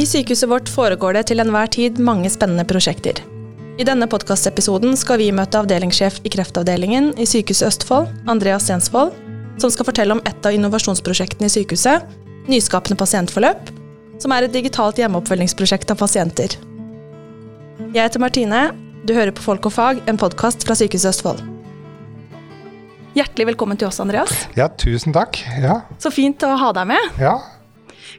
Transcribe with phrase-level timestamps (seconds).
[0.00, 3.18] I sykehuset vårt foregår det til enhver tid mange spennende prosjekter.
[3.76, 9.12] I denne podkastepisoden skal vi møte avdelingssjef i kreftavdelingen i Sykehuset Østfold, Andreas Stensvold,
[9.60, 12.16] som skal fortelle om et av innovasjonsprosjektene i sykehuset,
[12.48, 13.68] Nyskapende pasientforløp,
[14.24, 16.56] som er et digitalt hjemmeoppfølgingsprosjekt av pasienter.
[17.92, 18.64] Jeg heter Martine.
[19.04, 21.44] Du hører på Folk og fag, en podkast fra Sykehuset Østfold.
[23.20, 24.32] Hjertelig velkommen til oss, Andreas.
[24.56, 25.44] Ja, tusen takk.
[25.60, 25.82] Ja.
[26.00, 27.20] Så fint å ha deg med.
[27.20, 27.36] Ja.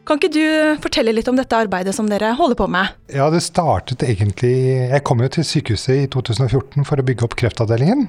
[0.08, 2.96] Kan ikke du fortelle litt om dette arbeidet som dere holder på med?
[3.14, 4.54] ja, det startet egentlig
[4.90, 8.08] Jeg kom jo til sykehuset i 2014 for å bygge opp kreftavdelingen.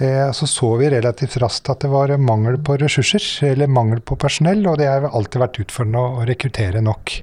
[0.00, 3.20] Eh, så så vi relativt raskt at det var mangel på ressurser,
[3.50, 7.18] eller mangel på personell, og det har alltid vært utfordrende å rekruttere nok.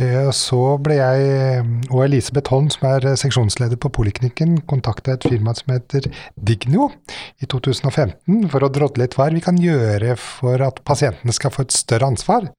[0.00, 1.62] Eh, Så ble jeg
[1.92, 6.90] og Elisabeth Holm, som er seksjonsleder på poliklinikken, kontakta et firma som heter Digno
[7.38, 11.62] i 2015 for å drodle litt hva vi kan gjøre for at pasientene skal få
[11.68, 12.50] et større ansvar.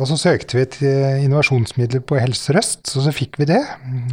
[0.00, 0.76] Og så søkte vi et
[1.26, 3.60] innovasjonsmiddel på Helse Sør-Øst, og så fikk vi det.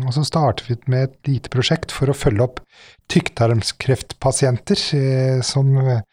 [0.04, 2.60] Og så startet vi med et lite prosjekt for å følge opp
[3.10, 6.04] tykktarmskreftpasienter eh, som eh,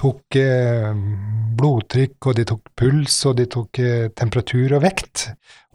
[0.00, 0.90] tok eh,
[1.58, 5.28] blodtrykk, og de tok puls, og de tok eh, temperatur og vekt.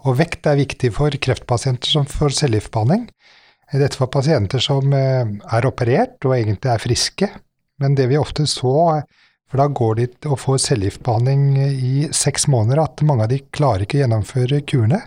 [0.06, 3.10] Og vekt er viktig for kreftpasienter som får cellegiftbehandling.
[3.70, 7.32] Dette var pasienter som eh, er operert og egentlig er friske,
[7.80, 9.02] men det vi ofte så
[9.50, 13.86] for da går de og får cellegiftbehandling i seks måneder, at mange av de klarer
[13.86, 15.02] ikke å gjennomføre kurene.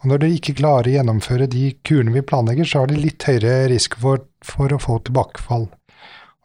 [0.00, 3.24] Og når de ikke klarer å gjennomføre de kurene vi planlegger, så har de litt
[3.28, 5.68] høyere risiko for, for å få tilbakefall.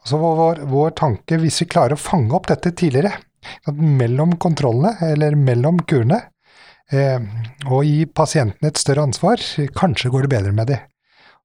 [0.02, 3.14] Og så vår, vår tanke, hvis vi klarer å fange opp dette tidligere,
[3.68, 6.20] at mellom kontrollene, eller mellom kurene,
[6.92, 7.20] eh,
[7.68, 9.42] og gi pasientene et større ansvar,
[9.76, 10.80] kanskje går det bedre med de.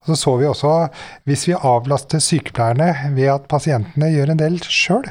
[0.03, 0.73] Og så så vi også,
[1.27, 5.07] hvis vi avlaster sykepleierne ved at pasientene gjør en del sjøl,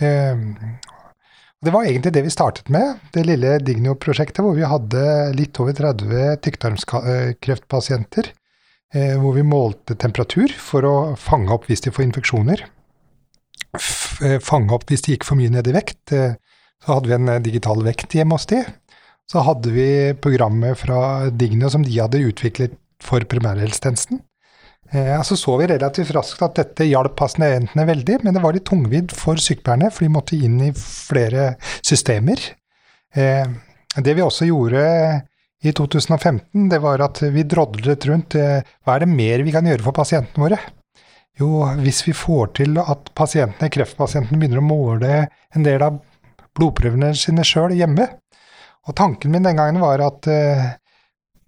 [0.00, 5.02] Det var egentlig det vi startet med, det lille Dignio-prosjektet, hvor vi hadde
[5.34, 8.28] litt over 30 tykktarmskreftpasienter.
[8.94, 12.62] eh, Hvor vi målte temperatur for å fange opp hvis de får infeksjoner.
[14.22, 16.12] Eh, fange opp hvis de gikk for mye ned i vekt.
[16.12, 16.34] Eh,
[16.84, 18.60] Så hadde vi en eh, digital vekt hjemme hos de.
[19.26, 24.20] Så hadde vi programmet fra Digno som de hadde utviklet for primærhelsetjenesten.
[24.92, 28.68] Eh, så så vi relativt raskt at dette hjalp pasientene veldig, men det var litt
[28.68, 32.42] tungvidd for sykepleierne, for de måtte inn i flere systemer.
[33.14, 33.46] Eh,
[33.96, 34.84] det vi også gjorde
[35.64, 39.66] i 2015, det var at vi drodlet rundt eh, hva er det mer vi kan
[39.66, 40.60] gjøre for pasientene våre.
[41.36, 45.98] Jo, hvis vi får til at pasientene, kreftpasientene begynner å måle en del av
[46.56, 48.06] blodprøvene sine sjøl hjemme.
[48.86, 50.68] Og tanken min den gangen var at eh,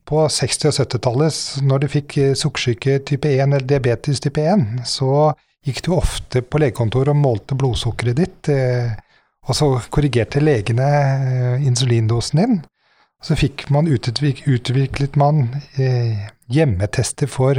[0.09, 1.39] på 60- og 70-tallet,
[1.69, 5.33] når du fikk eh, sukkersyke type 1 eller diabetes type 1, så
[5.67, 8.95] gikk du ofte på legekontoret og målte blodsukkeret ditt, eh,
[9.49, 12.59] og så korrigerte legene eh, insulindosen din.
[13.25, 15.49] Så fikk man utviklet, utviklet man
[16.47, 17.59] hjemmetester for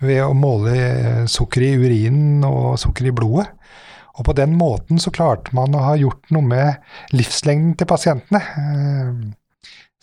[0.00, 3.50] ved å måle sukker i urinen og sukker i blodet.
[4.16, 8.40] Og på den måten så klarte man å ha gjort noe med livslengden til pasientene.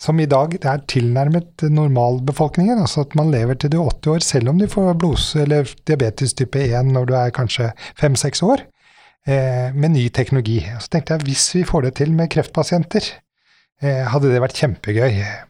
[0.00, 4.10] Eh, som i dag er tilnærmet normalbefolkningen, altså at man lever til du er 80
[4.14, 8.42] år selv om du får blods- eller diabetes type 1 når du er kanskje 5-6
[8.42, 8.60] år,
[9.26, 10.60] eh, med ny teknologi.
[10.80, 13.02] Så tenkte jeg hvis vi får det til med kreftpasienter,
[13.82, 15.46] eh, hadde det vært kjempegøy.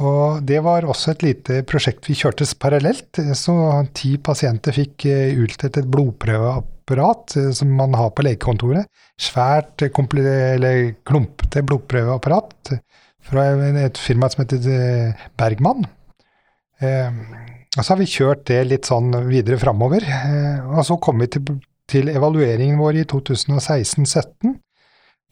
[0.00, 5.04] Og det var også et lite prosjekt vi kjørte parallelt, så ti pasienter fikk
[5.42, 8.86] utstedt et blodprøveapparat eh, som man har på legekontoret.
[9.20, 12.78] Svært eh, klumpete blodprøveapparat
[13.26, 13.46] fra
[13.84, 15.86] et firma som heter eh, Bergman.
[16.80, 17.20] Eh,
[17.76, 20.06] og så har vi kjørt det litt sånn videre framover.
[20.06, 21.54] Eh, og så kom vi til,
[21.90, 24.56] til evalueringen vår i 2016-2017,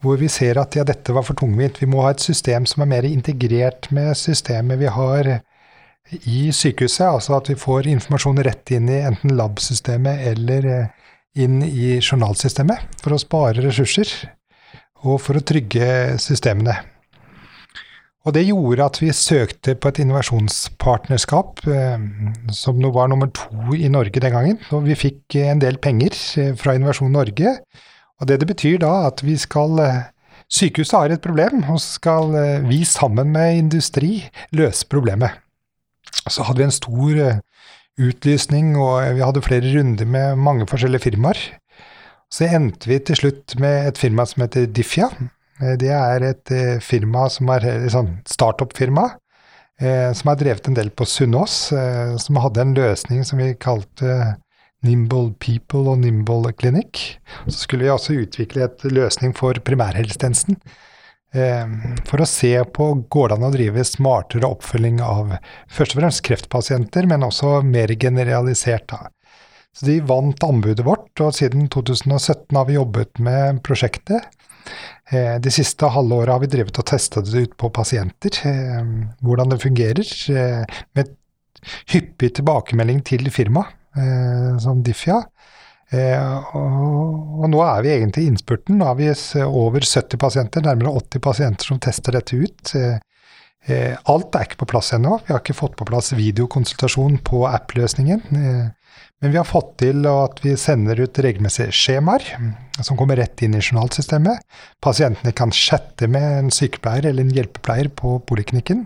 [0.03, 1.81] hvor vi ser at ja, dette var for tungvint.
[1.81, 5.33] Vi må ha et system som er mer integrert med systemet vi har
[6.23, 7.09] i sykehuset.
[7.09, 10.69] Altså at vi får informasjon rett inn i enten lab-systemet eller
[11.39, 14.09] inn i journalsystemet, for å spare ressurser
[15.05, 16.75] og for å trygge systemene.
[18.27, 22.01] Og det gjorde at vi søkte på et innovasjonspartnerskap, eh,
[22.51, 24.59] som var nummer to i Norge den gangen.
[24.75, 27.55] Og vi fikk eh, en del penger eh, fra Innovasjon Norge.
[28.19, 30.01] Og det det betyr da, at vi skal eh,
[30.49, 32.31] Sykehuset har et problem, og så skal
[32.65, 35.35] vi sammen med industri løse problemet.
[36.25, 37.19] Så hadde vi en stor
[38.01, 41.37] utlysning, og vi hadde flere runder med mange forskjellige firmaer.
[42.33, 45.11] Så endte vi til slutt med et firma som heter Diffia.
[45.61, 49.09] Eh, Det er et eh, firma som er et sånn startup-firma,
[49.79, 53.53] eh, som har drevet en del på Sunnaas, eh, som hadde en løsning som vi
[53.59, 54.37] kalte
[54.85, 57.17] Nimble People og Nimble Clinic.
[57.47, 60.61] Så skulle vi også utvikle et løsning for primærhelsetjenesten.
[62.09, 65.35] for å se på går det an å drive smartere oppfølging av
[65.69, 68.89] først og fremst kreftpasienter, men også mer generalisert.
[69.77, 74.25] Så de vant anbudet vårt, og siden 2017 har vi jobbet med prosjektet.
[75.09, 78.35] De siste halve året har vi drevet og testet det ut på pasienter,
[79.25, 80.11] hvordan det fungerer,
[80.93, 81.09] med
[81.89, 83.73] hyppig tilbakemelding til firmaet,
[84.61, 85.23] som Diffia.
[85.89, 88.77] Eh, og, nå er vi egentlig i innspurten.
[88.77, 89.09] Nå har vi
[89.45, 92.73] over 70 pasienter, nærmere 80 pasienter som tester dette ut.
[93.69, 95.19] Eh, eh, alt er ikke på plass ennå.
[95.25, 98.25] Vi har ikke fått på plass videokonsultasjon på app-løsningen.
[99.19, 102.23] Men vi har fått til at vi sender ut regelmessige skjemaer
[102.79, 104.45] som kommer rett inn i journalsystemet.
[104.81, 108.85] Pasientene kan chatte med en sykepleier eller en hjelpepleier på poliklinikken.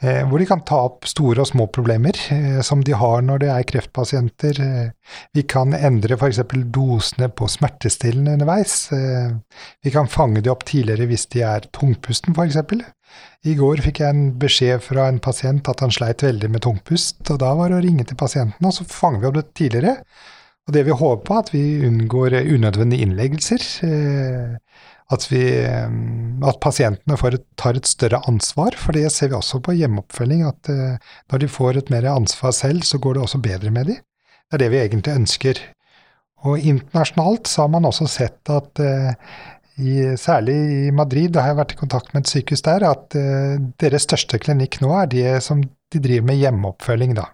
[0.00, 3.42] Eh, hvor de kan ta opp store og små problemer eh, som de har når
[3.42, 4.60] det er kreftpasienter.
[4.64, 6.40] Eh, vi kan endre f.eks.
[6.72, 8.88] dosene på smertestillende underveis.
[9.84, 12.56] Vi kan fange de opp tidligere hvis de er tungpusten, f.eks.
[13.48, 17.22] I går fikk jeg en beskjed fra en pasient at han sleit veldig med tungpust,
[17.32, 19.96] og da var det å ringe til pasienten, og så fanger vi opp det tidligere.
[20.68, 23.64] Og det vi håper på, at vi unngår unødvendige innleggelser
[25.10, 25.90] at, vi, eh,
[26.46, 28.76] at pasientene et, tar et større ansvar.
[28.78, 32.54] For det ser vi også på hjemmeoppfølging, at uh, når de får et mer ansvar
[32.56, 34.00] selv, så går det også bedre med dem.
[34.50, 35.62] Det er det vi egentlig ønsker.
[36.46, 38.80] Og internasjonalt så har man også sett at
[39.80, 40.56] i, særlig
[40.88, 44.06] i Madrid, da har jeg vært i kontakt med et sykehus der, at uh, deres
[44.06, 47.30] største klinikk nå er de som de driver med hjemmeoppfølging, da.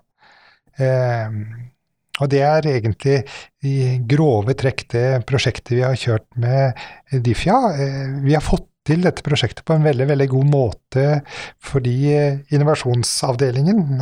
[2.21, 3.19] Og det er egentlig
[3.67, 3.75] i
[4.09, 6.79] grove trekk det prosjektet vi har kjørt med
[7.25, 7.59] Diffia.
[7.77, 11.05] Eh, vi har fått til dette prosjektet på en veldig veldig god måte
[11.65, 11.97] fordi
[12.55, 14.01] innovasjonsavdelingen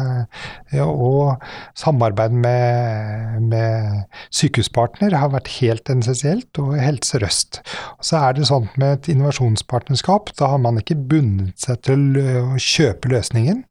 [0.75, 1.43] ja, og
[1.79, 4.05] samarbeid med, med
[4.35, 7.61] sykehuspartner har vært helt essensielt, og Helse Røst.
[8.05, 12.59] Så er det sånn med et innovasjonspartnerskap, da har man ikke bundet seg til å
[12.61, 13.65] kjøpe løsningen.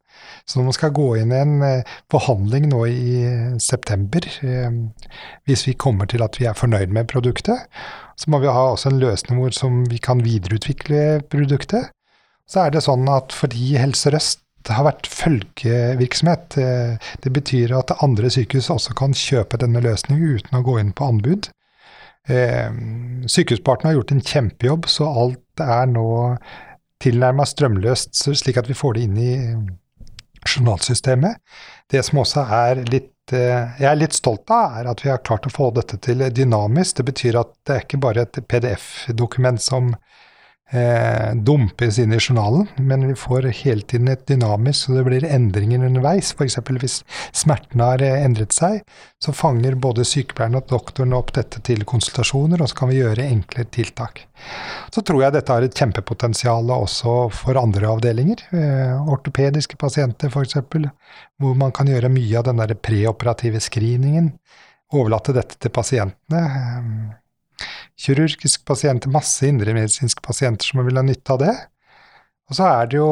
[0.46, 4.72] Så når man skal gå inn i en eh, forhandling nå i eh, september, eh,
[5.48, 7.64] hvis vi kommer til at vi er fornøyd med produktet,
[8.20, 11.92] så må vi ha også en løsning hvor som vi kan videreutvikle produktet.
[12.50, 16.56] Så er det sånn at fordi Helse Røst har vært følgevirksomhet,
[17.24, 21.10] det betyr at andre sykehus også kan kjøpe denne løsningen uten å gå inn på
[21.12, 21.50] anbud.
[22.28, 26.08] Sykehuspartner har gjort en kjempejobb, så alt er nå
[27.04, 29.34] tilnærma strømløst, slik at vi får det inn i
[30.48, 31.40] journalsystemet.
[31.92, 35.24] Det som også er litt eh, jeg er litt stolt av, er at vi har
[35.26, 37.00] klart å få dette til dynamisk.
[37.00, 39.94] Det betyr at det er ikke bare et PDF-dokument som
[40.74, 45.28] eh, dumpes inn i journalen, men vi får hele tiden et dynamisk, så det blir
[45.28, 46.34] endringer underveis.
[46.34, 46.58] F.eks.
[46.82, 46.98] hvis
[47.36, 48.82] smertene har eh, endret seg,
[49.24, 53.30] så fanger både sykepleieren og doktoren opp dette til konsultasjoner, og så kan vi gjøre
[53.30, 54.26] enklere tiltak.
[54.94, 58.46] Så tror jeg dette har et kjempepotensial også for andre avdelinger.
[58.52, 60.60] Eh, ortopediske pasienter f.eks.,
[61.42, 64.34] hvor man kan gjøre mye av den der preoperative screeningen.
[64.94, 67.22] Overlate dette til pasientene.
[68.00, 71.54] Kirurgiske pasienter, masse indremedisinske pasienter som vil ha nytte av det.
[72.50, 73.12] Og så er det jo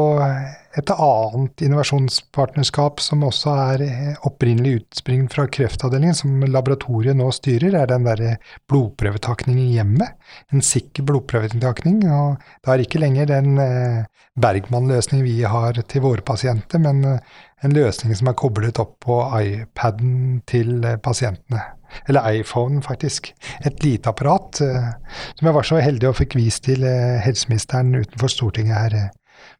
[0.79, 3.81] et annet innovasjonspartnerskap som også er
[4.27, 8.38] opprinnelig utspring fra kreftavdelingen, som laboratoriet nå styrer, er den derre
[8.71, 10.15] blodprøvetakning i hjemmet.
[10.55, 12.05] En sikker blodprøvetakning.
[12.07, 14.07] Og det er ikke lenger den eh,
[14.39, 19.22] Bergman-løsningen vi har til våre pasienter, men eh, en løsning som er koblet opp på
[19.41, 21.67] iPaden til eh, pasientene.
[22.07, 23.34] Eller iPhone, faktisk.
[23.67, 28.77] Et lite apparat som jeg var så heldig og fikk vist til helseministeren utenfor Stortinget
[28.79, 28.96] her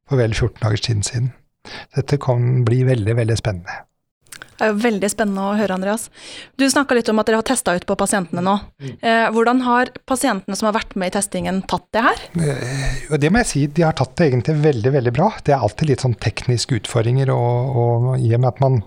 [0.10, 1.31] for vel 14 dagers tid siden.
[1.96, 3.84] Dette kan bli veldig, veldig spennende.
[4.62, 6.03] Det er jo veldig spennende å høre, Andreas.
[6.62, 8.53] Du snakka litt om at dere har testa ut på pasientene nå.
[8.77, 8.91] Mm.
[8.93, 12.22] Eh, hvordan har pasientene som har vært med i testingen, tatt det her?
[12.38, 15.31] Eh, det må jeg si, de har tatt det egentlig veldig, veldig bra.
[15.41, 18.77] Det er alltid litt sånn tekniske utfordringer, og, og i og med at man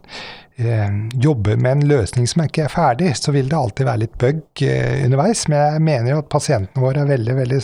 [0.56, 4.62] jobber med en løsning som ikke er ferdig, så vil det alltid være litt bug
[4.62, 5.46] eh, underveis.
[5.50, 7.60] Men jeg mener jo at pasientene våre er veldig veldig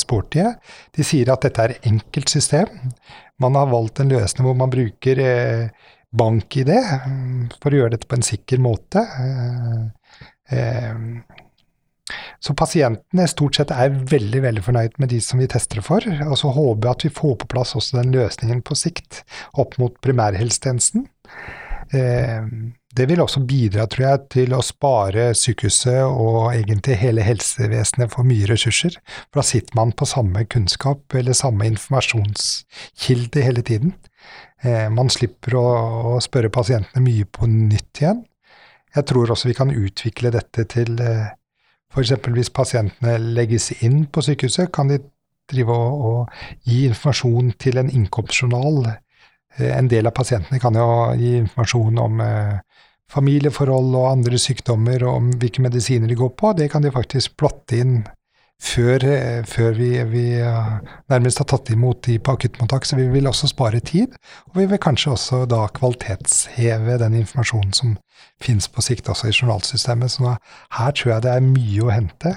[0.00, 0.54] sportige.
[0.96, 2.72] De sier at dette er enkelt system.
[3.42, 6.72] Man har valgt en løsning hvor man bruker eh, bank-ID
[7.60, 9.02] for å gjøre dette på en sikker måte.
[9.02, 11.00] Eh, eh,
[12.44, 16.04] så pasientene stort sett er veldig veldig fornøyd med de som vi tester for.
[16.28, 19.22] Og så håper jeg at vi får på plass også den løsningen på sikt
[19.60, 21.08] opp mot primærhelsetjenesten.
[21.92, 22.46] Eh,
[22.94, 28.26] det vil også bidra, tror jeg, til å spare sykehuset og egentlig hele helsevesenet for
[28.28, 28.96] mye ressurser.
[29.26, 33.96] For da sitter man på samme kunnskap eller samme informasjonskilde hele tiden.
[34.62, 35.66] Eh, man slipper å,
[36.22, 38.22] spørre pasientene mye på nytt igjen.
[38.94, 41.34] Jeg tror også vi kan utvikle dette til eh,
[41.90, 42.14] f.eks.
[42.30, 45.00] hvis pasientene legges inn på sykehuset, kan de
[45.50, 48.94] drive og, og gi informasjon til en innkomstjournal.
[49.58, 50.86] En del av pasientene kan jo
[51.18, 52.22] gi informasjon om
[53.12, 56.52] familieforhold og andre sykdommer og om hvilke medisiner de går på.
[56.58, 57.98] Det kan de faktisk plotte inn
[58.64, 59.04] før,
[59.48, 60.24] før vi, vi,
[61.12, 62.86] nærmest har tatt imot de på akuttmottak.
[62.86, 64.14] Så vi vil også spare tid,
[64.50, 67.96] og vi vil kanskje også da kvalitetsheve den informasjonen som
[68.42, 70.16] finnes på sikt også i journalsystemet.
[70.16, 70.36] Så
[70.78, 72.36] her tror jeg det er mye å hente.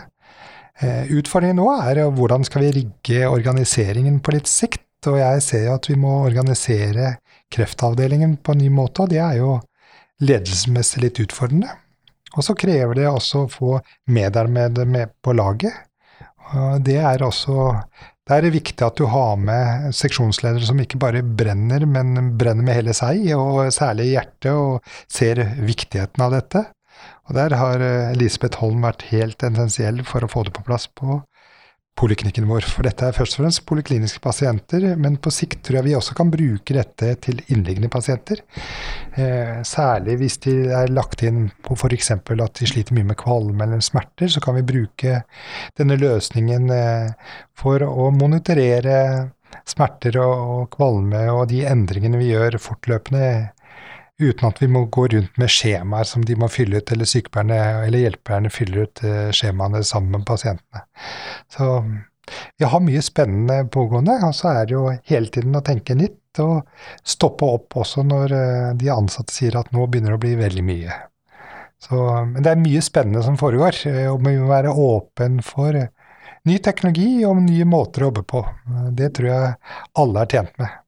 [0.78, 4.84] Eh, utfordringen nå er hvordan skal vi rigge organiseringen på litt sikt.
[5.08, 7.16] Og jeg ser jo at vi må organisere
[7.54, 9.58] kreftavdelingen på en ny måte, og det er jo
[10.24, 11.72] ledelsesmessig litt utfordrende.
[12.36, 13.78] Og så krever det også å få
[14.14, 15.74] medarbeidere med på laget.
[16.84, 17.74] Det er også
[18.28, 22.76] det er viktig at du har med seksjonsledere som ikke bare brenner, men brenner med
[22.76, 26.66] hele seg, og særlig hjertet, og ser viktigheten av dette.
[27.30, 31.22] Og der har Elisabeth Holm vært helt essensiell for å få det på plass på
[31.98, 32.66] poliklinikken vår.
[32.70, 36.18] For dette er først og fremst polikliniske pasienter, men på sikt tror jeg vi også
[36.18, 38.44] kan bruke dette til innliggende pasienter.
[39.18, 42.12] Eh, særlig hvis de er lagt inn på f.eks.
[42.14, 45.22] at de sliter mye med kvalme eller smerter, så kan vi bruke
[45.80, 49.00] denne løsningen eh, for å monitorere
[49.68, 53.28] smerter og, og kvalme og de endringene vi gjør fortløpende
[54.22, 57.88] uten at vi må gå rundt med skjemaer som de må fylle ut, eller sykepleierne
[57.88, 60.86] eller hjelperne fyller ut uh, skjemaene sammen med pasientene.
[61.54, 61.68] Så
[62.58, 66.42] vi har mye spennende pågående, og så er det jo hele tiden å tenke nytt
[66.44, 66.68] og
[67.08, 70.66] stoppe opp også når uh, de ansatte sier at nå begynner det å bli veldig
[70.66, 70.98] mye.
[71.80, 71.98] Så,
[72.34, 75.78] men det er mye spennende som foregår, eh, og vi må være åpen for
[76.48, 78.42] ny teknologi og nye måter å jobbe på.
[78.98, 79.54] Det tror jeg
[80.02, 80.80] alle er tjent med.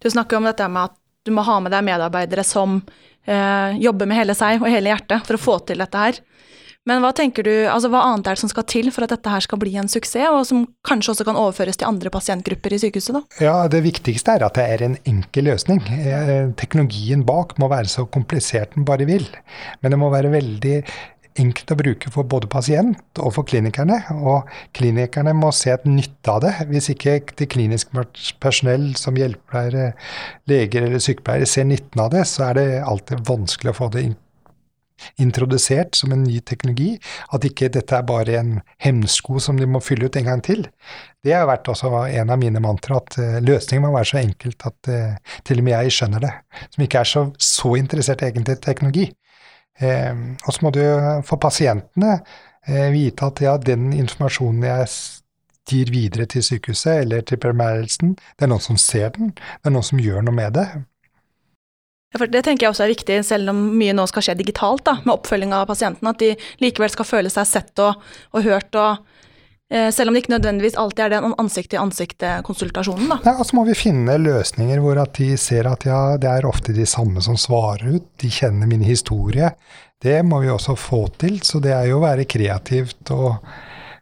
[0.00, 0.96] Du snakker om dette med at
[1.26, 2.80] du må ha med deg medarbeidere som
[3.26, 6.20] eh, jobber med hele seg og hele hjertet for å få til dette her.
[6.88, 9.28] Men hva tenker du, altså hva annet er det som skal til for at dette
[9.28, 12.80] her skal bli en suksess, og som kanskje også kan overføres til andre pasientgrupper i
[12.80, 13.18] sykehuset?
[13.18, 13.44] da?
[13.44, 15.82] Ja, Det viktigste er at det er en enkel løsning.
[15.92, 19.28] Eh, teknologien bak må være så komplisert den bare vil.
[19.84, 20.78] Men det må være veldig
[21.38, 24.00] enkelt å bruke for både pasient og for klinikerne.
[24.18, 26.54] Og klinikerne må se et nytte av det.
[26.70, 28.06] Hvis ikke det kliniske
[28.42, 29.92] personell som hjelpepleiere,
[30.50, 34.08] leger eller sykepleiere ser nytten av det, så er det alltid vanskelig å få det
[35.16, 36.94] introdusert som en ny teknologi.
[37.34, 38.52] At ikke dette er bare en
[38.84, 40.66] hemsko som de må fylle ut en gang til.
[41.24, 44.68] Det har vært også en av mine mantra, at uh, løsningen må være så enkelt
[44.68, 46.34] at uh, til og med jeg skjønner det.
[46.68, 49.08] Som ikke er så, så interessert egentlig i teknologi.
[49.80, 50.12] Eh,
[50.44, 50.82] og så må du
[51.26, 52.18] for pasientene
[52.66, 54.92] eh, vite at ja, den informasjonen jeg
[55.70, 59.74] gir videre til sykehuset eller til primærhelsen, det er noen som ser den, det er
[59.74, 60.66] noen som gjør noe med det.
[62.10, 64.82] Ja, for Det tenker jeg også er viktig, selv om mye nå skal skje digitalt,
[64.88, 66.32] da, med oppfølging av pasienten, at de
[66.62, 68.02] likevel skal føle seg sett og,
[68.34, 69.04] og hørt og
[69.70, 73.12] selv om det ikke nødvendigvis alltid er den ansikt-til-ansikt-konsultasjonen.
[73.22, 76.48] Ja, og så må vi finne løsninger hvor at de ser at ja, det er
[76.48, 78.08] ofte de samme som svarer ut.
[78.18, 79.52] De kjenner min historie.
[80.02, 81.38] Det må vi også få til.
[81.46, 83.38] Så det er jo å være kreativt og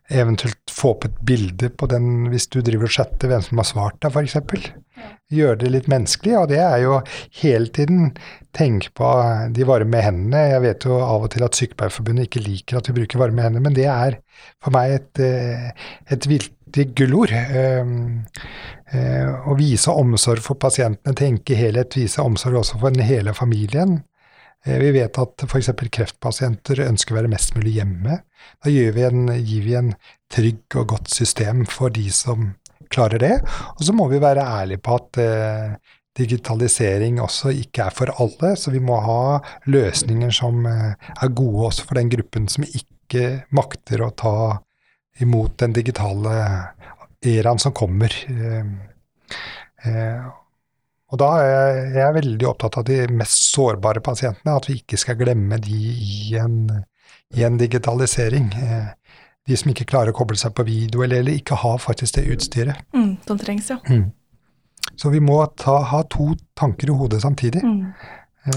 [0.09, 3.69] eventuelt få opp et bilde på den hvis du driver og chatter hvem som har
[3.69, 4.73] svart deg, f.eks.
[5.29, 6.99] Gjøre det litt menneskelig, og det er jo
[7.43, 8.15] hele tiden
[8.57, 9.09] tenke på
[9.53, 10.45] de varme hendene.
[10.55, 13.65] Jeg vet jo av og til at Sykepleierforbundet ikke liker at vi bruker varme hender,
[13.65, 14.17] men det er
[14.65, 15.69] for meg et, eh,
[16.15, 17.35] et viktig gullord.
[17.37, 18.25] Ehm,
[18.93, 23.99] eh, å vise omsorg for pasientene, tenke helhet, vise omsorg også for hele familien.
[24.65, 25.71] Eh, vi vet at f.eks.
[25.77, 28.23] kreftpasienter ønsker å være mest mulig hjemme.
[28.65, 29.93] Da gir vi, en, gir vi en
[30.33, 32.55] trygg og godt system for de som
[32.93, 33.35] klarer det.
[33.77, 35.77] Og så må vi være ærlige på at eh,
[36.19, 39.39] digitalisering også ikke er for alle, så vi må ha
[39.71, 44.35] løsninger som eh, er gode også for den gruppen som ikke makter å ta
[45.23, 46.35] imot den digitale
[47.25, 48.13] eraen som kommer.
[48.31, 48.67] Eh,
[49.87, 50.29] eh,
[51.09, 55.17] og da er jeg veldig opptatt av de mest sårbare pasientene, at vi ikke skal
[55.21, 56.67] glemme de i en,
[57.33, 58.51] i en digitalisering.
[59.49, 62.19] Eh, de som ikke klarer å koble seg på video, eller, eller ikke har faktisk
[62.19, 62.85] det utstyret.
[62.95, 63.79] Mm, som trengs, ja.
[63.89, 64.11] Mm.
[64.97, 67.63] Så vi må ta, ha to tanker i hodet samtidig.
[67.65, 67.93] Mm.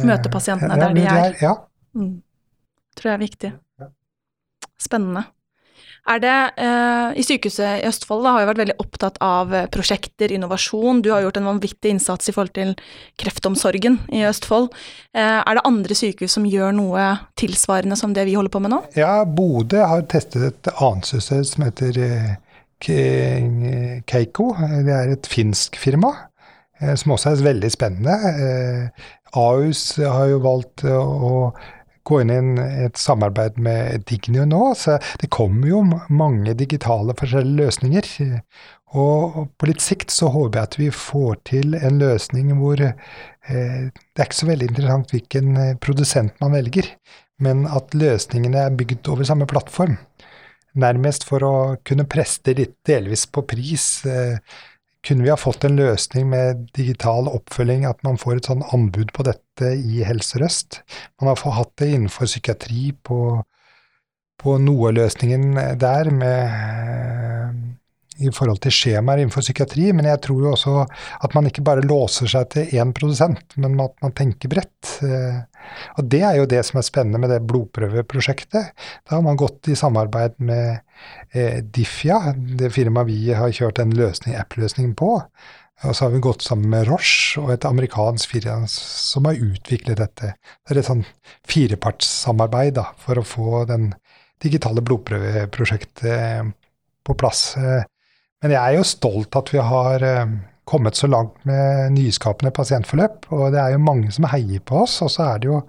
[0.07, 1.35] Møte pasientene der de er.
[1.41, 1.55] Ja.
[1.95, 2.21] Mm.
[2.95, 3.51] Tror jeg er viktig.
[4.81, 5.25] Spennende.
[6.11, 9.67] Er det, eh, I sykehuset i Østfold da, har vi vært veldig opptatt av eh,
[9.71, 11.01] prosjekter, innovasjon.
[11.05, 12.73] Du har gjort en vanvittig innsats i forhold til
[13.21, 14.71] kreftomsorgen i Østfold.
[15.15, 17.05] Eh, er det andre sykehus som gjør noe
[17.39, 18.81] tilsvarende som det vi holder på med nå?
[18.99, 22.35] Ja, Bodø har testet et annet system som heter eh,
[22.81, 24.51] Keiko.
[24.59, 26.15] Det er et finsk firma.
[26.81, 28.15] Eh, som også er veldig spennende.
[28.31, 31.53] Eh, Ahus har jo valgt å
[32.07, 34.61] gå inn i et samarbeid med Dignio nå.
[34.77, 38.11] Så det kommer jo mange digitale forskjellige løsninger.
[38.91, 42.97] Og på litt sikt så håper jeg at vi får til en løsning hvor eh,
[43.47, 46.89] det er ikke så veldig interessant hvilken eh, produsent man velger,
[47.41, 49.95] men at løsningene er bygd over samme plattform.
[50.81, 51.55] Nærmest for å
[51.87, 54.03] kunne preste litt delvis på pris.
[54.07, 54.37] Eh,
[55.07, 59.15] kunne vi ha fått en løsning med digital oppfølging, at man får et sånn anbud
[59.15, 60.81] på dette i Helse Røst?
[61.21, 63.19] Man har hatt det innenfor psykiatri på,
[64.41, 67.71] på noe løsningen der, med
[68.21, 70.73] i forhold til skjemaer innenfor psykiatri, men jeg tror jo også
[71.25, 74.91] at man ikke bare låser seg til én produsent, men at man tenker bredt.
[75.05, 75.39] Eh,
[75.97, 78.73] og det er jo det som er spennende med det blodprøveprosjektet.
[79.07, 80.81] Da har man gått i samarbeid med
[81.31, 85.15] eh, Diffia, det firmaet vi har kjørt en løsning, app-løsning på.
[85.81, 89.97] Og så har vi gått sammen med Roche og et amerikansk firma som har utviklet
[89.97, 90.35] dette.
[90.37, 91.05] Det er et sånn
[91.49, 93.89] firepartssamarbeid da, for å få den
[94.41, 96.53] digitale blodprøveprosjektet
[97.05, 97.57] på plass.
[97.57, 97.81] Eh,
[98.41, 100.37] men jeg er jo stolt at vi har eh,
[100.69, 103.29] kommet så langt med nyskapende pasientforløp.
[103.33, 104.99] Og det er jo mange som heier på oss.
[105.05, 105.61] Og så er det jo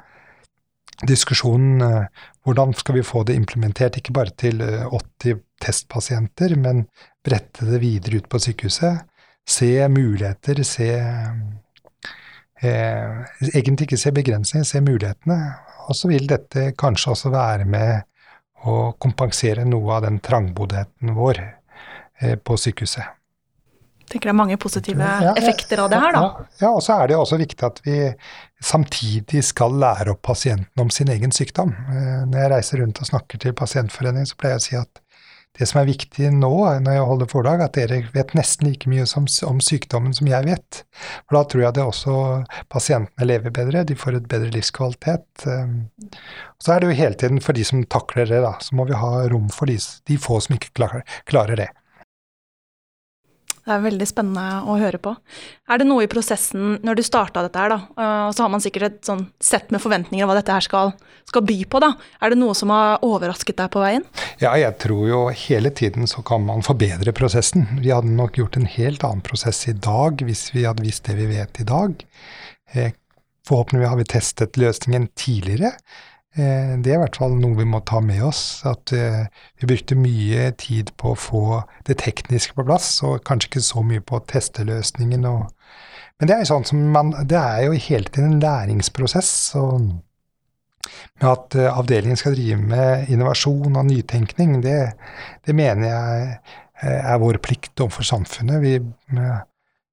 [1.08, 6.86] diskusjonen eh, hvordan skal vi få det implementert, ikke bare til 80 eh, testpasienter, men
[7.22, 9.04] brette det videre ut på sykehuset.
[9.48, 10.90] Se muligheter, se
[12.62, 13.16] eh,
[13.52, 15.40] Egentlig ikke se begrensninger, se mulighetene.
[15.88, 18.06] Og så vil dette kanskje også være med
[18.62, 21.40] å kompensere noe av den trangboddheten vår
[22.22, 23.18] Eh, på sykehuset.
[24.02, 26.22] Jeg tenker det er mange positive ja, effekter av det her, da.
[26.22, 27.96] Ja, ja, og så er det også viktig at vi
[28.62, 31.72] samtidig skal lære opp pasienten om sin egen sykdom.
[31.72, 35.01] Eh, når jeg reiser rundt og snakker til pasientforeningen, så pleier jeg å si at
[35.58, 36.52] det som er viktig nå
[36.84, 40.48] når jeg holder foredrag, at dere vet nesten like mye som, om sykdommen som jeg
[40.48, 40.80] vet.
[41.26, 42.14] For da tror jeg det også
[42.72, 45.46] pasientene lever bedre, de får et bedre livskvalitet.
[45.46, 45.76] Eh,
[46.62, 48.96] så er det jo hele tiden for de som takler det, da, så må vi
[48.96, 49.76] ha rom for de,
[50.08, 51.70] de få som ikke klarer, klarer det.
[53.62, 55.12] Det er veldig spennende å høre på.
[55.70, 58.50] Er det noe i prosessen, når du starta dette her, da, eh, og så har
[58.50, 60.90] man sikkert et sånn sett med forventninger om hva dette her skal,
[61.30, 61.92] skal, by på, da.
[62.18, 64.06] Er det noe som har overrasket deg på veien?
[64.42, 67.68] Ja, jeg tror jo hele tiden så kan man forbedre prosessen.
[67.78, 71.20] Vi hadde nok gjort en helt annen prosess i dag hvis vi hadde visst det
[71.20, 72.02] vi vet i dag.
[72.74, 72.90] Eh,
[73.46, 75.76] forhåpentligvis har vi testet løsningen tidligere.
[76.32, 78.62] Eh, det er i hvert fall noe vi må ta med oss.
[78.68, 79.26] At eh,
[79.60, 81.44] vi brukte mye tid på å få
[81.88, 85.26] det tekniske på plass, og kanskje ikke så mye på å teste løsningen.
[85.28, 85.50] Og,
[86.18, 89.34] men det er, sånn man, det er jo hele tiden en læringsprosess.
[89.60, 89.76] Og
[91.20, 94.80] med at eh, avdelingen skal drive med innovasjon og nytenkning, det,
[95.46, 96.36] det mener jeg
[96.82, 98.58] er vår plikt overfor samfunnet.
[98.64, 98.78] Vi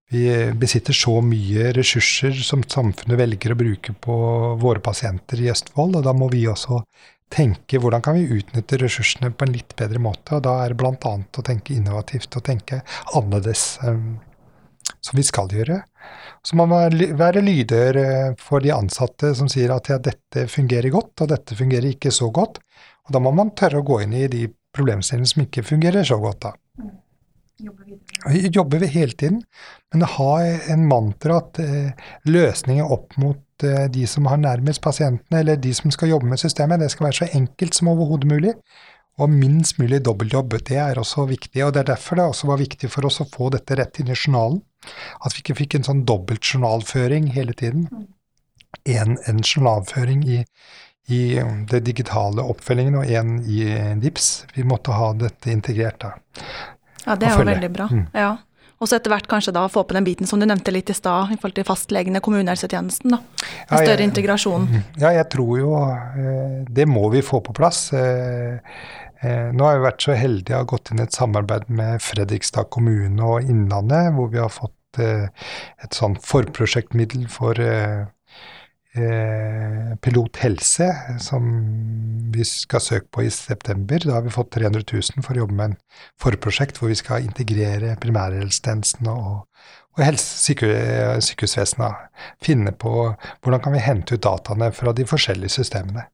[0.09, 0.23] vi
[0.57, 4.15] besitter så mye ressurser som samfunnet velger å bruke på
[4.61, 6.81] våre pasienter i Østfold, og da må vi også
[7.29, 10.39] tenke hvordan kan vi utnytte ressursene på en litt bedre måte.
[10.39, 11.13] Og da er det bl.a.
[11.13, 12.81] å tenke innovativt og tenke
[13.13, 14.17] annerledes, um,
[14.97, 15.83] som vi skal gjøre.
[16.45, 16.79] Så man må
[17.19, 21.57] være lydhør eh, for de ansatte som sier at ja, dette fungerer godt, og dette
[21.59, 22.57] fungerer ikke så godt.
[23.05, 26.17] Og da må man tørre å gå inn i de problemstillingene som ikke fungerer så
[26.21, 26.55] godt, da.
[28.27, 29.41] Vi jobber vi hele tiden,
[29.93, 30.33] men å ha
[30.73, 31.91] en mantra at eh,
[32.29, 36.41] løsninger opp mot eh, de som har nærmest pasientene, eller de som skal jobbe med
[36.41, 38.55] systemet, det skal være så enkelt som overhodet mulig.
[39.19, 40.53] Og minst mulig dobbeltjobb.
[40.63, 41.59] Det er også viktig.
[41.65, 44.11] Og det er derfor det også var viktig for oss å få dette rett inn
[44.13, 44.61] i journalen.
[45.19, 47.89] At vi ikke fikk en sånn dobbelt journalføring hele tiden.
[48.87, 50.39] En, en journalføring i,
[51.11, 51.21] i
[51.67, 53.59] det digitale oppfølgingen og en i
[53.99, 54.29] DIPS.
[54.55, 56.13] Vi måtte ha dette integrert da.
[57.05, 57.89] Ja, det er jo veldig bra.
[57.91, 58.05] Mm.
[58.13, 58.37] Ja.
[58.79, 60.95] Og så etter hvert kanskje da få på den biten som du nevnte litt i
[60.95, 63.11] stad, i forhold til fastlegene, kommunehelsetjenesten.
[63.11, 63.19] da,
[63.67, 64.69] En ja, større integrasjon.
[64.71, 64.85] Mm.
[65.01, 67.89] Ja, jeg tror jo eh, det må vi få på plass.
[67.91, 68.55] Eh,
[69.19, 71.99] eh, nå har vi vært så heldige å ha gått inn i et samarbeid med
[72.03, 77.59] Fredrikstad kommune og Innlandet, hvor vi har fått et sånn forprosjektmiddel for
[78.97, 80.87] Eh, Pilot helse,
[81.21, 81.43] som
[82.33, 84.01] vi skal søke på i september.
[84.01, 85.75] Da har vi fått 300 000 for å jobbe med en
[86.21, 89.45] forprosjekt hvor vi skal integrere primærhelsetjenesten og,
[89.93, 90.71] og helse, syke,
[91.21, 92.09] sykehusvesenet.
[92.41, 96.07] Finne på hvordan kan vi hente ut dataene fra de forskjellige systemene.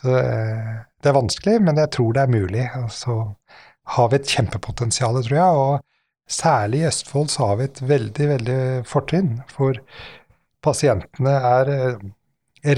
[0.00, 2.66] Så eh, det er vanskelig, men jeg tror det er mulig.
[2.80, 3.18] Og så
[3.98, 5.60] har vi et kjempepotensial, tror jeg.
[5.66, 9.32] Og særlig i Østfold så har vi et veldig, veldig fortrinn.
[9.52, 9.76] For
[10.62, 12.04] pasientene er eh,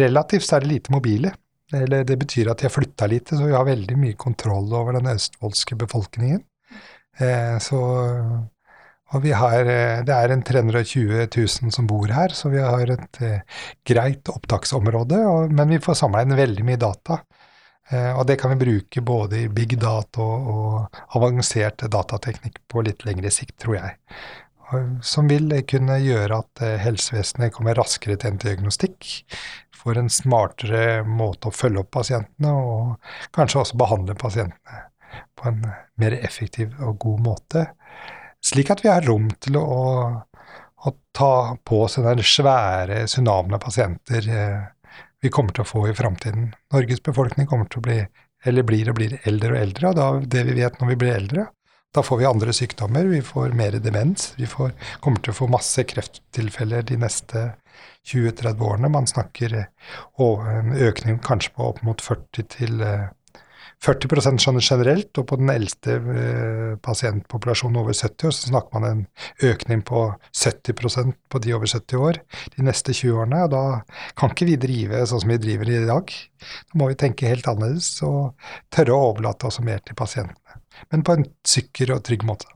[0.01, 1.35] relativt er lite mobile.
[1.75, 4.99] Eller det betyr at de har flytta lite, så vi har veldig mye kontroll over
[4.99, 6.42] den østfoldske befolkningen.
[7.18, 7.81] Eh, så,
[9.14, 13.18] Og har, eh, det er en 320 000 som bor her, så vi har et
[13.87, 15.20] greit opptaksområde.
[15.51, 17.23] Men vi får samla inn veldig mye data.
[18.16, 23.29] Og det kan vi bruke både i big data og avansert datateknikk på litt lengre
[23.31, 23.99] sikt, tror jeg.
[25.05, 29.09] Som vil kunne gjøre at eh, helsevesenet kommer raskere til en diagnostikk.
[29.77, 34.85] Får en smartere måte å følge opp pasientene, og kanskje også behandle pasientene
[35.38, 35.61] på en
[36.00, 37.66] mer effektiv og god måte.
[38.44, 39.83] Slik at vi har rom til å,
[40.85, 44.62] å ta på oss den svære tsunamien av pasienter eh,
[45.24, 46.50] vi kommer til å få i framtiden.
[46.74, 48.00] Norges befolkning kommer til å bli,
[48.44, 51.14] eller blir og blir eldre og eldre, og da, det vi vet når vi blir
[51.16, 51.46] eldre,
[51.94, 55.50] da får vi andre sykdommer, vi får mer demens, vi får, kommer til å få
[55.52, 57.44] masse krefttilfeller de neste
[58.11, 58.90] 20-30 årene.
[58.92, 59.61] Man snakker
[60.22, 62.83] om en økning kanskje på opp mot 40 til
[63.85, 68.87] 40% sånn generelt, og på den eldste eh, pasientpopulasjonen over 70 år så snakker man
[68.88, 69.02] en
[69.50, 72.20] økning på 70% på de over 70 år
[72.57, 73.42] de neste 20 årene.
[73.44, 73.64] og Da
[74.18, 76.14] kan ikke vi drive sånn som vi driver i dag.
[76.72, 78.35] Da må vi tenke helt annerledes og
[78.72, 80.63] tørre å overlate også mer til pasientene.
[80.92, 82.50] Men på en sikker og trygg måte.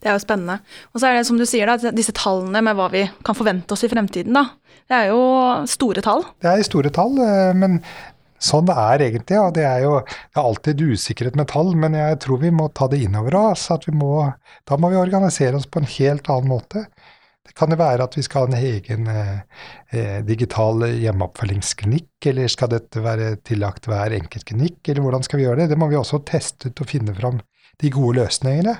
[0.00, 0.60] Det er jo spennende.
[0.92, 3.74] Og så er det som du sier, da, disse tallene med hva vi kan forvente
[3.74, 4.36] oss i fremtiden.
[4.36, 4.46] da.
[4.88, 5.22] Det er jo
[5.70, 6.26] store tall.
[6.44, 7.78] Det er store tall, eh, men
[8.44, 9.38] sånn det er egentlig.
[9.40, 12.68] Og det er jo det er alltid usikkerhet med tall, men jeg tror vi må
[12.76, 13.70] ta det innover oss.
[13.70, 14.32] at vi må,
[14.66, 16.86] Da må vi organisere oss på en helt annen måte.
[17.44, 19.38] Det kan jo være at vi skal ha en egen eh,
[19.92, 25.46] eh digital hjemmeoppfølgingsklinikk, eller skal dette være tillagt hver enkelt klinikk, eller hvordan skal vi
[25.46, 25.70] gjøre det?
[25.74, 27.40] Det må vi også teste ut og finne fram
[27.80, 28.78] de gode løsningene.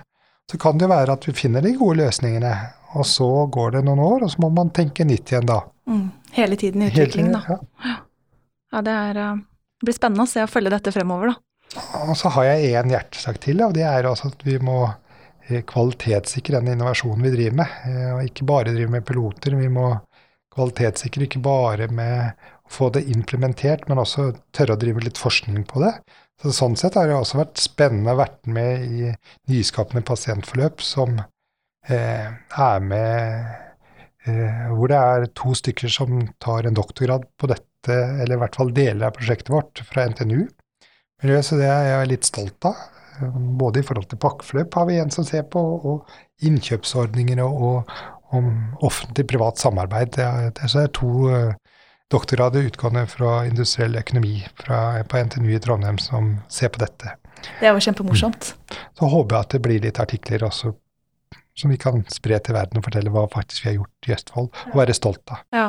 [0.50, 2.55] Så kan det være at vi finner de gode løsningene,
[2.94, 5.61] og så går det noen år, og så må man tenke nytt igjen da.
[5.88, 7.42] Mm, hele tiden i utvikling, da.
[7.48, 7.96] Ja.
[8.72, 9.35] ja, det er uh
[9.85, 11.81] det blir spennende å se og følge dette fremover, da.
[12.07, 14.94] Og så har jeg én hjertesak til, og det er altså at vi må eh,
[15.48, 17.78] kvalitetssikre den innovasjonen vi driver med.
[17.88, 19.57] Eh, og ikke bare drive med piloter.
[19.59, 19.90] Vi må
[20.54, 25.66] kvalitetssikre ikke bare med å få det implementert, men også tørre å drive litt forskning
[25.68, 25.92] på det.
[26.42, 29.12] Så sånn sett har det også vært spennende å være med i
[29.50, 33.44] nyskapende pasientforløp som eh, er med
[34.26, 38.57] eh, Hvor det er to stykker som tar en doktorgrad på dette eller i hvert
[38.57, 40.46] fall deler av prosjektet vårt fra NTNU.
[41.44, 42.78] Så det er jeg litt stolt av.
[43.59, 47.90] Både i forhold til pakkeforløp har vi en som ser på, og innkjøpsordninger og,
[48.35, 48.48] og
[48.83, 50.14] offentlig-privat samarbeid.
[50.16, 51.77] Det er, det er to uh,
[52.12, 57.16] doktorgrader utgående fra industriell økonomi fra, på NTNU i Trondheim som ser på dette.
[57.61, 58.55] Det jo kjempemorsomt.
[58.96, 60.72] Så håper jeg at det blir litt artikler også
[61.55, 64.49] som vi kan spre til verden og fortelle hva faktisk vi har gjort i Østfold,
[64.73, 65.43] og være stolt av.
[65.55, 65.67] Ja.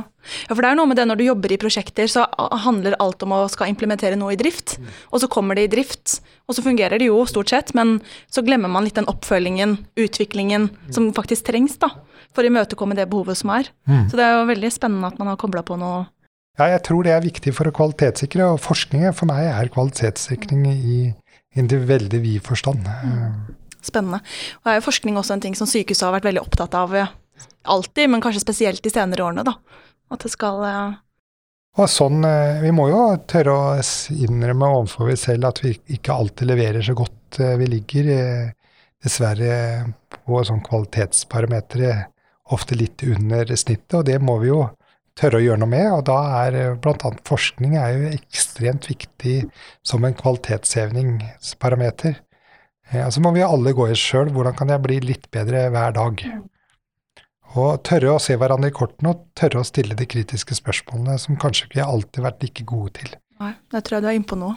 [0.47, 0.53] ja.
[0.55, 2.25] for det er noe med det når du jobber i prosjekter, så
[2.65, 4.79] handler alt om å skal implementere noe i drift.
[4.81, 4.89] Mm.
[5.13, 6.17] Og så kommer det i drift,
[6.49, 7.99] og så fungerer det jo stort sett, men
[8.33, 10.95] så glemmer man litt den oppfølgingen, utviklingen, mm.
[10.95, 11.91] som faktisk trengs da,
[12.33, 13.69] for å imøtekomme det behovet som er.
[13.85, 14.07] Mm.
[14.09, 16.07] Så det er jo veldig spennende at man har kobla på noe.
[16.55, 20.65] Ja, jeg tror det er viktig for å kvalitetssikre, og forskning for meg er kvalitetssikring
[20.71, 22.89] i, i en veldig vid forstand.
[23.05, 24.21] Mm spennende.
[24.63, 26.95] Og er jo forskning også en ting som sykehuset har vært veldig opptatt av
[27.65, 29.55] alltid, men kanskje spesielt de senere årene, da.
[30.13, 30.97] At det skal uh...
[31.81, 36.13] og sånn, eh, Vi må jo tørre å innrømme overfor oss selv at vi ikke
[36.13, 38.11] alltid leverer så godt eh, vi ligger.
[39.05, 39.55] Dessverre
[40.25, 41.91] på sånn kvalitetsparametere
[42.55, 44.63] ofte litt under snittet, og det må vi jo
[45.19, 45.87] tørre å gjøre noe med.
[45.93, 47.11] Og da er bl.a.
[47.27, 49.35] forskning er jo ekstremt viktig
[49.85, 52.17] som en kvalitetshevningsparameter.
[52.93, 54.29] Ja, så må vi alle gå i oss sjøl.
[54.33, 56.25] Hvordan kan jeg bli litt bedre hver dag?
[57.55, 61.39] Og tørre å se hverandre i kortene og tørre å stille de kritiske spørsmålene som
[61.39, 63.15] kanskje ikke alltid har vært like gode til.
[63.41, 64.51] Nei, det tror jeg du er inne på nå.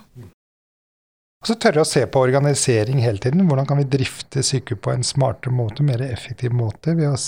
[1.38, 3.44] Og så tørre å se på organisering hele tiden.
[3.46, 6.96] Hvordan kan vi drifte sykehus på en smartere måte, mer effektiv måte?
[6.98, 7.18] Ved å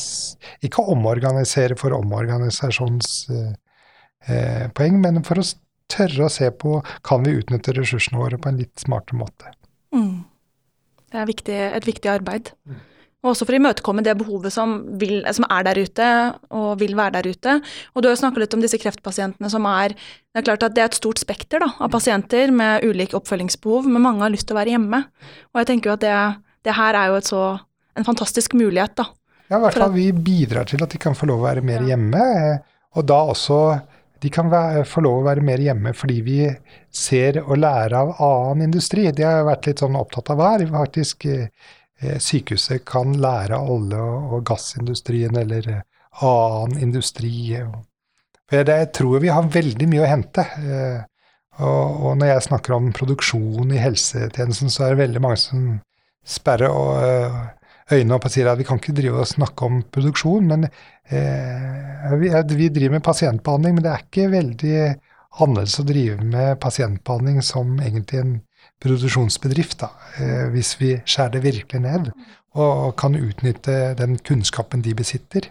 [0.67, 3.53] ikke omorganisere for omorganisasjonspoeng,
[4.27, 5.47] eh, eh, poeng, men for å
[5.91, 9.55] tørre å se på kan vi utnytte ressursene våre på en litt smartere måte.
[9.95, 10.25] Mm.
[11.11, 12.53] Det er viktig, et viktig arbeid.
[13.21, 16.09] Og også for å imøtekomme det behovet som, vil, som, er der ute,
[16.57, 17.57] og vil være der ute.
[17.93, 20.77] Og du har jo snakka litt om disse kreftpasientene som er Det er klart at
[20.77, 24.49] det er et stort spekter da, av pasienter med ulike oppfølgingsbehov, men mange har lyst
[24.49, 25.03] til å være hjemme.
[25.53, 26.17] Og jeg tenker jo at det,
[26.69, 27.43] det her er jo så,
[27.99, 29.11] en fantastisk mulighet, da.
[29.51, 31.83] Ja, i hvert fall vi bidrar til at de kan få lov å være mer
[31.83, 32.23] hjemme.
[32.97, 33.59] Og da også
[34.21, 36.39] de kan være, få lov å være mer hjemme fordi vi
[36.93, 39.07] ser og lærer av annen industri.
[39.13, 40.65] Det har jeg vært litt sånn opptatt av her.
[40.73, 41.47] Faktisk eh,
[42.21, 45.85] Sykehuset kan lære av olje- og gassindustrien eller eh,
[46.27, 47.57] annen industri.
[48.51, 50.45] For jeg tror vi har veldig mye å hente.
[50.59, 50.99] Eh,
[51.61, 55.65] og, og, når jeg snakker om produksjon i helsetjenesten, så er det veldig mange som
[56.25, 56.73] sperrer
[57.91, 62.13] øynene opp og sier at vi kan ikke drive og snakke om produksjon, men eh,
[62.21, 64.77] vi, vi, driver med pasientbehandling, men det er ikke veldig
[65.41, 68.37] annerledes å drive med pasientbehandling som egentlig en
[68.83, 72.13] produksjonsbedrift, da, eh, hvis vi skjærer det virkelig ned
[72.59, 75.51] og kan utnytte den kunnskapen de besitter.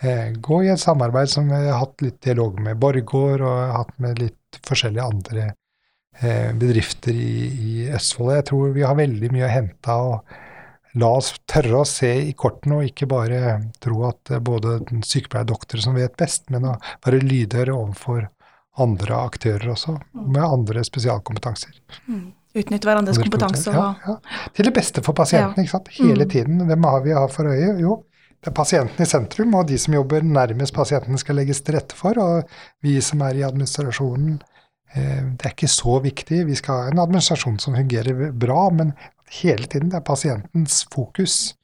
[0.00, 3.92] Eh, gå i et samarbeid som vi har hatt litt dialog med Borregaard og hatt
[4.02, 5.44] med litt forskjellige andre
[6.18, 8.32] eh, bedrifter i, i Østfold.
[8.38, 10.40] Jeg tror vi har veldig mye å hente av
[11.00, 15.54] la oss tørre å se i kortene og ikke bare tro at både sykepleier og
[15.54, 18.28] doktor som vet best, men å være lydhøre overfor
[18.82, 21.74] andre aktører også, med andre spesialkompetanser.
[22.08, 22.30] Mm.
[22.52, 23.72] Utnytte hverandres kompetanse.
[23.72, 24.16] Ja, ja.
[24.52, 25.92] Til det beste for pasienten, ikke sant.
[25.96, 26.32] Hele mm.
[26.32, 26.64] tiden.
[26.68, 27.70] Hvem har vi har for øye?
[27.80, 28.02] Jo,
[28.42, 31.96] det er pasienten i sentrum, og de som jobber nærmest pasienten skal legges til rette
[31.96, 32.20] for.
[32.20, 34.36] Og vi som er i administrasjonen,
[34.92, 36.42] eh, det er ikke så viktig.
[36.50, 38.92] Vi skal ha en administrasjon som fungerer bra, men
[39.40, 41.54] hele tiden det er pasientens fokus.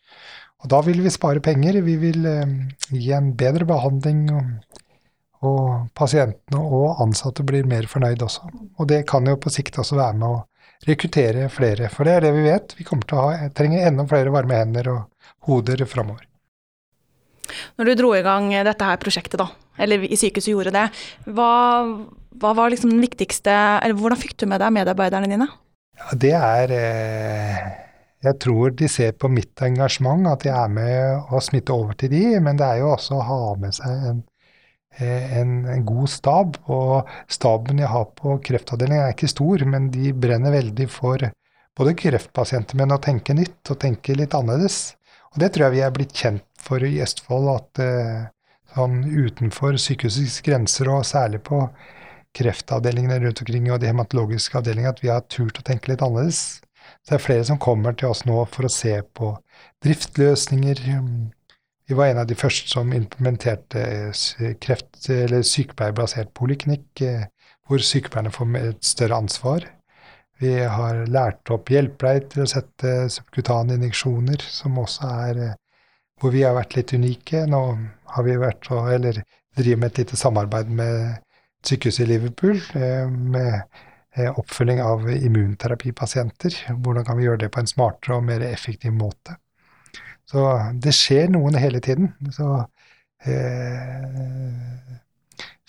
[0.63, 1.81] Og da vil vi spare penger.
[1.87, 2.55] Vi vil eh,
[2.91, 4.25] gi en bedre behandling.
[4.35, 4.79] Og,
[5.49, 8.49] og pasientene og ansatte blir mer fornøyd også.
[8.79, 10.41] Og det kan jo på sikt også være med å
[10.89, 11.91] rekruttere flere.
[11.93, 12.75] For det er det vi vet.
[12.79, 16.25] Vi kommer til å ha, trenger enda flere varme hender og hoder framover.
[17.79, 19.47] Når du dro i gang dette her prosjektet, da,
[19.81, 20.85] eller i sykehuset gjorde det,
[21.33, 21.53] hva,
[22.43, 25.49] hva var liksom den viktigste Eller hvordan fikk du med deg medarbeiderne dine?
[25.99, 27.69] Ja, det er eh,
[28.25, 32.11] Jeg tror de ser på mitt engasjement, at jeg er med å smitte over til
[32.15, 34.23] de, men det er jo også å ha med seg en,
[34.99, 36.59] eh, en, en god stab.
[36.67, 41.29] Og staben jeg har på kreftavdelingen er ikke stor, men de brenner veldig for
[41.79, 44.97] både kreftpasienter, men å tenke nytt og tenke litt annerledes.
[45.35, 48.27] Og det tror jeg vi er blitt kjent for i Østfold, at eh,
[48.75, 51.63] sånn utenfor sykehusets grenser, og særlig på
[52.37, 56.61] kreftavdelingene rundt omkring og de hematologiske avdelingene, at vi har turt å tenke litt annerledes.
[57.03, 59.33] Så det er flere som kommer til oss nå for å se på
[59.85, 60.85] driftsløsninger.
[61.89, 63.83] Vi var en av de første som implementerte
[64.61, 67.25] kreft- eller sykepleierbasert poliklinikk, eh,
[67.67, 69.65] hvor sykepleierne får et større ansvar.
[70.39, 75.57] Vi har lært opp hjelpepleier til å sette subkutane injeksjoner, som også er eh,
[76.21, 77.47] hvor vi har vært litt unike.
[77.47, 77.63] Nå
[78.15, 79.23] har vi vært eller
[79.57, 81.19] driver med et lite samarbeid med
[81.67, 83.55] sykehuset i Liverpool eh, med
[84.17, 86.57] eh, oppfølging av immunterapipasienter.
[86.77, 89.39] Hvordan kan vi gjøre det på en smartere og mer effektiv måte?
[90.29, 90.45] Så
[90.77, 92.13] det skjer noen hele tiden.
[92.35, 92.49] Så
[93.25, 94.99] eh,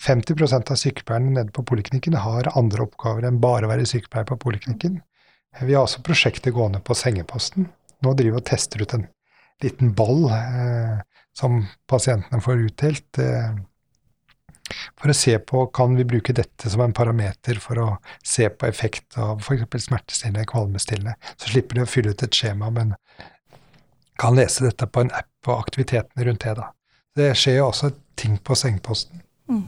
[0.00, 4.38] 50% av sykepleierne nede på poliklinikken har andre oppgaver enn bare å være sykepleier på
[4.40, 5.00] poliklinikken.
[5.60, 7.68] Vi har også prosjektet gående på sengeposten.
[8.00, 9.08] Nå driver vi og tester ut en
[9.60, 11.00] liten ball eh,
[11.36, 13.20] som pasientene får utdelt.
[13.20, 13.50] Eh,
[15.00, 17.88] for å se på kan vi bruke dette som en parameter for å
[18.26, 19.86] se på effekt av f.eks.
[19.86, 21.16] smertestillende, kvalmestillende.
[21.36, 22.94] Så slipper de å fylle ut et skjema, men
[24.20, 26.56] kan lese dette på en app og aktivitetene rundt det.
[26.58, 26.70] da.
[27.16, 29.22] Det skjer jo også ting på sengeposten.
[29.50, 29.64] Mm.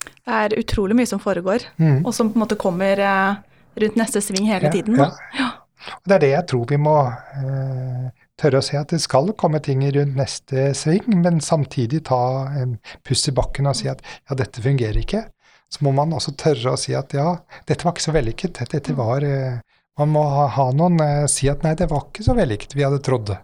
[0.00, 2.02] Det er utrolig mye som foregår, mm.
[2.04, 3.38] og som på en måte kommer eh,
[3.82, 4.98] rundt neste sving hele ja, tiden.
[4.98, 5.10] Ja.
[5.38, 5.50] ja.
[5.96, 9.32] Og det er det jeg tror vi må eh, tørre å se at det skal
[9.38, 12.20] komme ting rundt neste sving, men samtidig ta
[12.56, 15.26] en pust i bakken og si at ja, dette fungerer ikke.
[15.70, 17.28] Så må man også tørre å si at ja,
[17.68, 18.64] dette var ikke så vellykket.
[18.72, 19.60] Dette var eh,
[20.00, 23.02] Man må ha, noen eh, si at nei, det var ikke så vellykket vi hadde
[23.04, 23.34] trodd.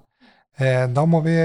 [0.56, 1.36] Eh, da må vi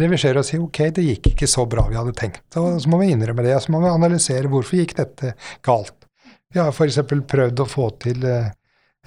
[0.00, 2.46] revisere og si ok, det gikk ikke så bra vi hadde tenkt.
[2.60, 5.34] Og så må vi innrømme det, og så må vi analysere hvorfor gikk dette
[5.66, 6.06] galt.
[6.52, 7.02] Vi har f.eks.
[7.28, 8.52] prøvd å få til eh,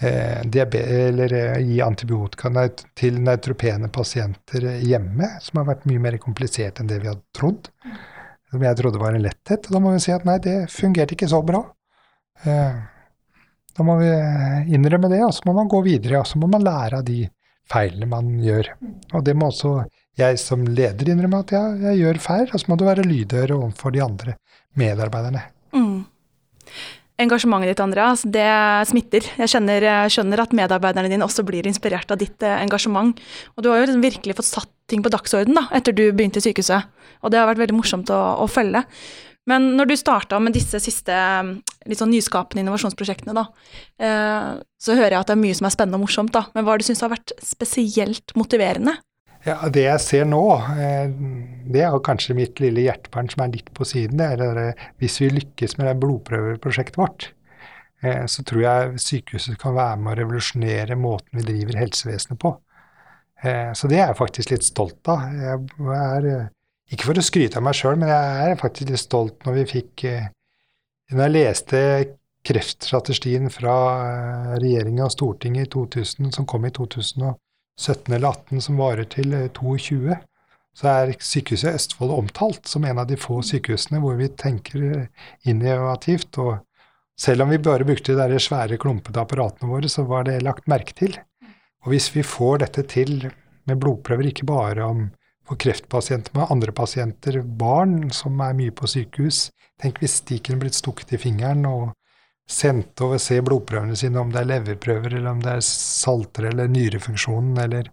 [0.01, 6.87] eller eh, gi antibiotika til neutropene pasienter hjemme, som har vært mye mer komplisert enn
[6.87, 7.67] det vi hadde trodd.
[8.49, 9.67] Som jeg trodde var en letthet.
[9.67, 11.61] Og da må vi si at nei, det fungerte ikke så bra.
[12.47, 12.79] Eh,
[13.77, 14.09] da må vi
[14.73, 16.23] innrømme det, og så må man gå videre.
[16.23, 17.21] Og så må man lære av de
[17.69, 18.71] feilene man gjør.
[19.13, 19.83] Og det må også
[20.19, 23.55] jeg som leder innrømme at jeg, jeg gjør feil, og så må du være lydhør
[23.59, 24.35] overfor de andre
[24.79, 25.45] medarbeiderne.
[25.75, 25.99] Mm.
[27.19, 28.47] Engasjementet ditt, Andreas, det
[28.87, 29.25] smitter.
[29.41, 33.17] Jeg skjønner, skjønner, at medarbeiderne dine også blir inspirert av ditt eh, engasjement.
[33.57, 36.39] Og du har jo liksom virkelig fått satt ting på dagsorden da, etter du begynte
[36.39, 36.87] i sykehuset.
[37.19, 38.85] Og det har vært veldig morsomt å, å følge.
[39.49, 41.15] Men når du starta med disse siste
[41.89, 43.45] litt sånn nyskapende innovasjonsprosjektene, da,
[43.99, 46.45] eh, så hører jeg at det er mye som er spennende og morsomt, da.
[46.55, 48.95] Men hva har du syntes har vært spesielt motiverende?
[49.47, 50.43] Ja, Det jeg ser nå,
[50.75, 51.07] eh,
[51.71, 54.17] det er kanskje mitt lille hjertebarn som er litt på siden.
[54.17, 57.33] det er det, Hvis vi lykkes med det blodprøveprosjektet vårt,
[58.03, 62.59] eh, så tror jeg sykehuset kan være med å revolusjonere måten vi driver helsevesenet på.
[63.43, 65.31] Eh, så det er jeg faktisk litt stolt av.
[65.31, 65.59] Jeg
[65.95, 66.49] er,
[66.91, 69.65] ikke for å skryte av meg sjøl, men jeg er faktisk litt stolt når vi
[69.65, 70.05] fikk
[71.11, 71.79] Når jeg leste
[72.45, 77.33] kreftstrategien fra regjeringa og Stortinget i 2000, som kom i 2000,
[77.79, 80.17] 17 eller 18 som varer til 22,
[80.75, 85.07] så er Sykehuset Østfold omtalt som en av de få sykehusene hvor vi tenker
[85.47, 86.37] innovativt.
[86.37, 86.59] og
[87.19, 90.95] selv om vi bare brukte de svære, klumpete apparatene våre, så var det lagt merke
[90.95, 91.17] til.
[91.83, 93.31] Og hvis vi får dette til
[93.67, 95.09] med blodprøver, ikke bare om
[95.47, 100.59] for kreftpasienter, men andre pasienter, barn som er mye på sykehus Tenk hvis de kunne
[100.59, 101.93] blitt stukket i fingeren og
[102.49, 106.71] sendt over se blodprøvene sine, om det er leverprøver, eller om det er salter eller
[106.71, 107.91] nyrefunksjonen eller,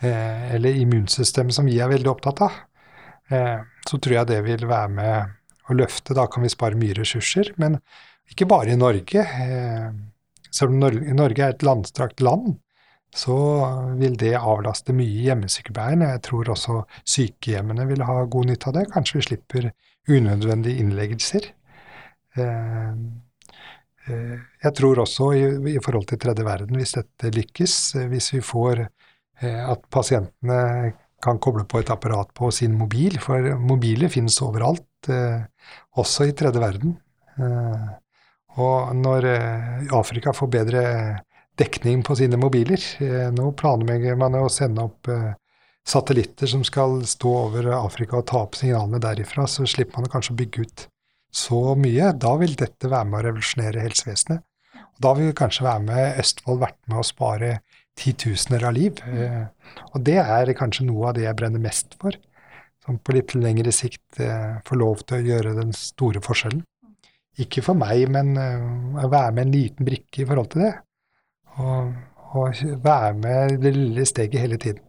[0.00, 2.60] eh, eller immunsystemet, som vi er veldig opptatt av.
[3.30, 5.36] Eh, så tror jeg det vil være med
[5.70, 6.14] å løfte.
[6.14, 7.52] Da kan vi spare mye ressurser.
[7.58, 7.78] Men
[8.30, 9.26] ikke bare i Norge.
[9.26, 9.90] Eh,
[10.50, 12.58] selv om Norge, er et landstrakt land,
[13.14, 13.36] så
[13.98, 16.02] vil det avlaste mye hjemmesykepleien.
[16.06, 18.90] Jeg tror også sykehjemmene vil ha god nytte av det.
[18.94, 19.70] Kanskje vi slipper
[20.10, 21.50] unødvendige innleggelser.
[22.38, 22.89] Eh,
[24.08, 28.42] jeg tror også i, i forhold til tredje verden, hvis dette lykkes, eh, hvis vi
[28.44, 28.86] får
[29.40, 30.92] at pasientene
[31.24, 35.08] kan koble på et apparat på sin mobil, for mobiler finnes overalt,
[35.96, 36.92] også i tredje verden.
[38.60, 39.28] Og når
[39.96, 40.82] Afrika får bedre
[41.60, 42.80] dekning på sine mobiler.
[42.98, 45.32] Eh, nå planlegger man å sende opp eh,
[45.86, 50.34] satellitter som skal stå over Afrika og ta opp signalene derifra, så slipper man kanskje
[50.34, 50.86] å bygge ut
[51.34, 52.12] så mye.
[52.18, 54.42] Da vil dette være med å revolusjonere helsevesenet.
[54.80, 57.52] Og da vil kanskje være med Østfold vært med å spare
[58.00, 59.00] titusener av liv.
[59.06, 59.46] Eh,
[59.92, 62.16] og det er kanskje noe av det jeg brenner mest for.
[62.84, 64.22] Som på litt lengre sikt
[64.64, 66.62] får lov til å gjøre den store forskjellen.
[67.40, 70.72] Ikke for meg, men å være med en liten brikke i forhold til det.
[71.60, 71.92] Og,
[72.32, 74.80] og være med det lille steget hele tiden.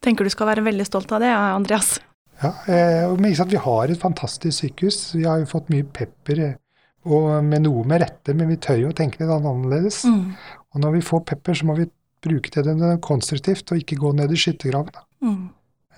[0.00, 1.98] Tenker du skal være veldig stolt av det, Andreas?
[2.40, 5.14] Ja, eh, vi har et fantastisk sykehus.
[5.14, 6.56] Vi har jo fått mye pepper,
[7.04, 10.04] og med noe med rette, men vi tør jo å tenke litt annerledes.
[10.08, 10.34] Mm.
[10.72, 11.88] Og når vi får pepper, så må vi
[12.24, 15.04] bruke det konstruktivt, og ikke gå ned i skyttergraven.
[15.24, 15.48] Mm.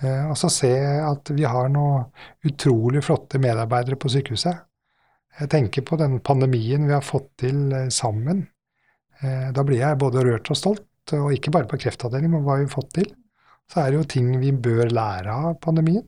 [0.03, 0.71] Eh, og så se
[1.03, 2.07] at vi har noen
[2.47, 4.63] utrolig flotte medarbeidere på sykehuset.
[5.39, 8.45] Jeg tenker på den pandemien vi har fått til eh, sammen.
[9.21, 12.59] Eh, da blir jeg både rørt og stolt, og ikke bare på kreftavdelingen, men hva
[12.59, 13.11] vi har fått til.
[13.71, 16.03] Så er det jo ting vi bør lære av pandemien.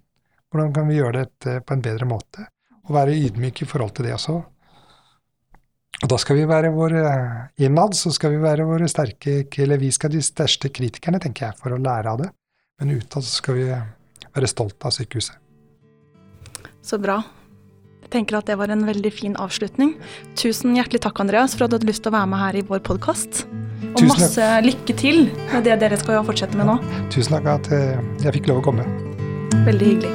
[0.56, 2.46] Hvordan kan vi gjøre dette på en bedre måte?
[2.88, 4.38] Og være ydmyke i forhold til det også.
[6.00, 7.02] Og da skal vi være våre
[7.60, 11.60] innad, så skal vi være våre sterke Eller vi skal de største kritikerne, tenker jeg,
[11.60, 12.30] for å lære av det.
[12.80, 15.36] Men utad så skal vi være stolt av sykehuset.
[16.86, 17.18] Så bra.
[18.06, 19.96] Jeg tenker at det var en veldig fin avslutning.
[20.40, 22.64] Tusen hjertelig takk, Andreas, for at du hadde lyst til å være med her i
[22.70, 23.44] vår podkast.
[23.92, 26.80] Og Tusen masse lykke til med det dere skal fortsette med nå.
[27.12, 28.88] Tusen takk at eh, jeg fikk lov å komme.
[29.64, 30.12] Veldig hyggelig.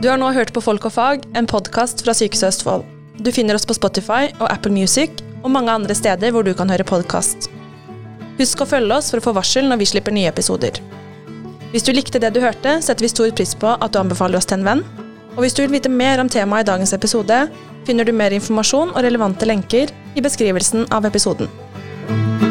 [0.00, 2.86] Du har nå hørt på Folk og fag, en podkast fra Sykehuset Østfold.
[3.20, 6.72] Du finner oss på Spotify og Apple Music og mange andre steder hvor du kan
[6.72, 7.50] høre podkast.
[8.40, 10.80] Husk å følge oss for å få varsel når vi slipper nye episoder.
[11.70, 14.48] Hvis du likte det du hørte, setter vi stor pris på at du anbefaler oss
[14.48, 14.84] til en venn.
[15.36, 17.44] Og hvis du vil vite mer om temaet i dagens episode,
[17.86, 21.52] finner du mer informasjon og relevante lenker i beskrivelsen av episoden.
[22.10, 22.49] thank you